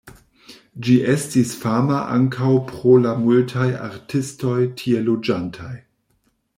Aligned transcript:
Ĝi 0.85 0.95
estis 1.15 1.51
fama 1.65 1.99
ankaŭ 2.15 2.55
pro 2.71 2.95
la 3.05 3.13
multaj 3.27 3.69
artistoj 3.91 4.59
tie 4.83 5.07
loĝantaj. 5.13 5.75